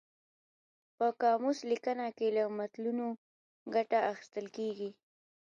[0.97, 3.07] په قاموس لیکنه کې له متلونو
[3.75, 4.89] ګټه اخیستل کیږي